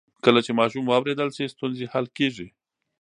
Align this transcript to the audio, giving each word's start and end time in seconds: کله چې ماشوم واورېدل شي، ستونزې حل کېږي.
کله 0.25 0.39
چې 0.45 0.51
ماشوم 0.59 0.85
واورېدل 0.87 1.29
شي، 1.35 1.45
ستونزې 1.55 1.85
حل 1.93 2.05
کېږي. 2.17 2.47